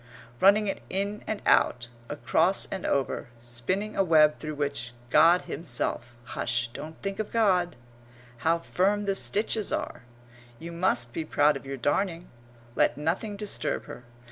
[0.39, 6.15] Running it in and out, across and over, spinning a web through which God himself
[6.23, 7.75] hush, don't think of God!
[8.37, 10.01] How firm the stitches are!
[10.57, 12.31] You must be proud of your darning.
[12.73, 14.03] Let nothing disturb her.